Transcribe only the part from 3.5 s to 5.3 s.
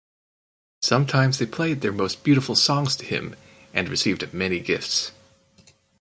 and received many gifts.